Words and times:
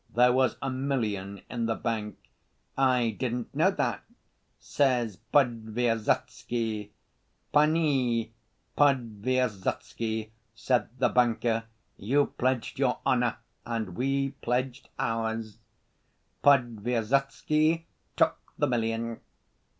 There 0.15 0.33
was 0.33 0.55
a 0.63 0.71
million 0.71 1.43
in 1.47 1.67
the 1.67 1.75
bank. 1.75 2.17
'I 2.75 3.17
didn't 3.19 3.53
know 3.53 3.69
that,' 3.69 4.03
says 4.59 5.17
Podvysotsky. 5.31 6.89
'Panie 7.53 8.33
Podvysotsky,' 8.75 10.31
said 10.55 10.89
the 10.97 11.09
banker, 11.09 11.65
'you 11.97 12.33
pledged 12.39 12.79
your 12.79 12.97
honor 13.05 13.35
and 13.63 13.95
we 13.95 14.31
pledged 14.41 14.89
ours.' 14.97 15.59
Podvysotsky 16.43 17.85
took 18.15 18.39
the 18.57 18.65
million." 18.65 19.19